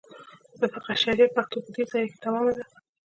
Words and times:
د 0.59 0.61
فقه 0.73 0.93
شریعت 1.03 1.31
پښتو 1.37 1.57
په 1.65 1.69
دې 1.75 1.83
ځای 1.91 2.05
کې 2.11 2.17
تمامه 2.23 2.51
ده. 2.57 2.63